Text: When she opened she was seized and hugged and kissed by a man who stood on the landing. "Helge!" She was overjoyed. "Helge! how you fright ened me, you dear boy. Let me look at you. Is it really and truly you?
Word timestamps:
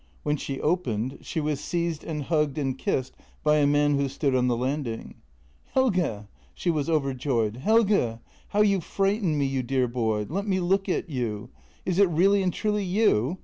When 0.23 0.35
she 0.35 0.59
opened 0.59 1.19
she 1.21 1.39
was 1.39 1.59
seized 1.59 2.03
and 2.03 2.23
hugged 2.23 2.57
and 2.57 2.75
kissed 2.75 3.13
by 3.43 3.57
a 3.57 3.67
man 3.67 3.99
who 3.99 4.09
stood 4.09 4.33
on 4.33 4.47
the 4.47 4.57
landing. 4.57 5.13
"Helge!" 5.75 6.23
She 6.55 6.71
was 6.71 6.89
overjoyed. 6.89 7.57
"Helge! 7.57 8.17
how 8.47 8.61
you 8.61 8.81
fright 8.81 9.21
ened 9.21 9.35
me, 9.35 9.45
you 9.45 9.61
dear 9.61 9.87
boy. 9.87 10.25
Let 10.27 10.47
me 10.47 10.59
look 10.59 10.89
at 10.89 11.11
you. 11.11 11.51
Is 11.85 11.99
it 11.99 12.09
really 12.09 12.41
and 12.41 12.51
truly 12.51 12.83
you? 12.83 13.37